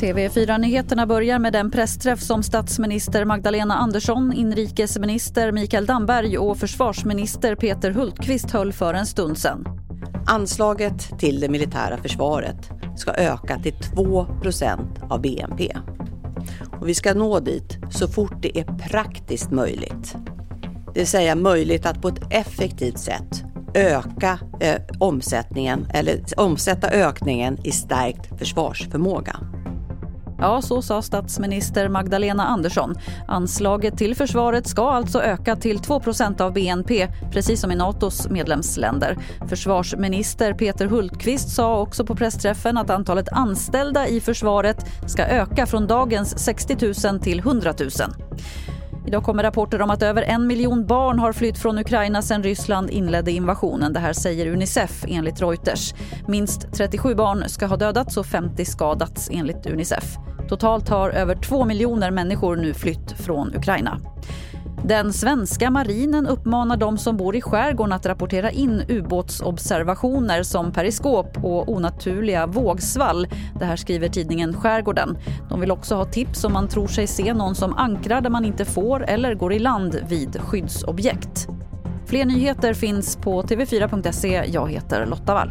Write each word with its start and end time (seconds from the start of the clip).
TV4-nyheterna 0.00 1.06
börjar 1.06 1.38
med 1.38 1.52
den 1.52 1.70
pressträff 1.70 2.20
som 2.20 2.42
statsminister 2.42 3.24
Magdalena 3.24 3.74
Andersson, 3.74 4.32
inrikesminister 4.32 5.52
Mikael 5.52 5.86
Damberg 5.86 6.38
och 6.38 6.58
försvarsminister 6.58 7.54
Peter 7.54 7.90
Hultqvist 7.90 8.50
höll 8.50 8.72
för 8.72 8.94
en 8.94 9.06
stund 9.06 9.38
sedan. 9.38 9.64
Anslaget 10.26 11.18
till 11.18 11.40
det 11.40 11.48
militära 11.48 11.96
försvaret 11.96 12.70
ska 12.96 13.12
öka 13.12 13.58
till 13.58 13.74
2% 13.74 14.78
av 15.10 15.20
BNP. 15.20 15.76
Och 16.80 16.88
vi 16.88 16.94
ska 16.94 17.14
nå 17.14 17.40
dit 17.40 17.78
så 17.90 18.08
fort 18.08 18.42
det 18.42 18.58
är 18.58 18.64
praktiskt 18.64 19.50
möjligt. 19.50 20.16
Det 20.94 21.00
vill 21.00 21.06
säga 21.06 21.34
möjligt 21.34 21.86
att 21.86 22.02
på 22.02 22.08
ett 22.08 22.22
effektivt 22.30 22.98
sätt 22.98 23.44
öka 23.74 24.38
eh, 24.60 24.76
omsättningen 24.98 25.86
eller 25.94 26.20
omsätta 26.36 26.90
ökningen 26.90 27.58
i 27.64 27.72
stärkt 27.72 28.38
försvarsförmåga. 28.38 29.36
Ja, 30.40 30.62
så 30.62 30.82
sa 30.82 31.02
statsminister 31.02 31.88
Magdalena 31.88 32.46
Andersson. 32.46 32.94
Anslaget 33.28 33.98
till 33.98 34.16
försvaret 34.16 34.66
ska 34.66 34.90
alltså 34.90 35.22
öka 35.22 35.56
till 35.56 35.78
2% 35.78 36.40
av 36.40 36.52
BNP, 36.52 37.08
precis 37.32 37.60
som 37.60 37.72
i 37.72 37.76
Natos 37.76 38.28
medlemsländer. 38.28 39.18
Försvarsminister 39.48 40.54
Peter 40.54 40.86
Hultqvist 40.86 41.48
sa 41.48 41.80
också 41.80 42.06
på 42.06 42.16
pressträffen 42.16 42.78
att 42.78 42.90
antalet 42.90 43.28
anställda 43.32 44.08
i 44.08 44.20
försvaret 44.20 44.86
ska 45.06 45.24
öka 45.24 45.66
från 45.66 45.86
dagens 45.86 46.38
60 46.38 47.08
000 47.10 47.20
till 47.20 47.38
100 47.38 47.74
000. 47.80 47.90
Idag 49.10 49.24
kommer 49.24 49.42
rapporter 49.42 49.82
om 49.82 49.90
att 49.90 50.02
över 50.02 50.22
en 50.22 50.46
miljon 50.46 50.86
barn 50.86 51.18
har 51.18 51.32
flytt 51.32 51.58
från 51.58 51.78
Ukraina 51.78 52.22
sedan 52.22 52.42
Ryssland 52.42 52.90
inledde 52.90 53.32
invasionen. 53.32 53.92
Det 53.92 54.00
här 54.00 54.12
säger 54.12 54.46
Unicef 54.46 55.04
enligt 55.08 55.42
Reuters. 55.42 55.94
Minst 56.28 56.72
37 56.72 57.14
barn 57.14 57.44
ska 57.48 57.66
ha 57.66 57.76
dödats 57.76 58.16
och 58.16 58.26
50 58.26 58.64
skadats 58.64 59.28
enligt 59.32 59.66
Unicef. 59.66 60.16
Totalt 60.48 60.88
har 60.88 61.10
över 61.10 61.34
två 61.34 61.64
miljoner 61.64 62.10
människor 62.10 62.56
nu 62.56 62.74
flytt 62.74 63.12
från 63.12 63.54
Ukraina. 63.56 64.00
Den 64.84 65.12
svenska 65.12 65.70
marinen 65.70 66.26
uppmanar 66.26 66.76
de 66.76 66.98
som 66.98 67.16
bor 67.16 67.36
i 67.36 67.40
skärgården 67.40 67.92
att 67.92 68.06
rapportera 68.06 68.50
in 68.50 68.82
ubåtsobservationer 68.88 70.42
som 70.42 70.72
periskop 70.72 71.44
och 71.44 71.68
onaturliga 71.68 72.46
vågsvall. 72.46 73.28
Det 73.58 73.64
här 73.64 73.76
skriver 73.76 74.08
tidningen 74.08 74.54
Skärgården. 74.54 75.18
De 75.48 75.60
vill 75.60 75.70
också 75.70 75.94
ha 75.94 76.04
tips 76.04 76.44
om 76.44 76.52
man 76.52 76.68
tror 76.68 76.86
sig 76.86 77.06
se 77.06 77.34
någon 77.34 77.54
som 77.54 77.74
ankrar 77.74 78.20
där 78.20 78.30
man 78.30 78.44
inte 78.44 78.64
får 78.64 79.04
eller 79.04 79.34
går 79.34 79.52
i 79.52 79.58
land 79.58 80.00
vid 80.08 80.40
skyddsobjekt. 80.40 81.48
Fler 82.06 82.24
nyheter 82.24 82.74
finns 82.74 83.16
på 83.16 83.42
tv4.se. 83.42 84.44
Jag 84.48 84.70
heter 84.70 85.06
Lotta 85.06 85.34
Wall. 85.34 85.50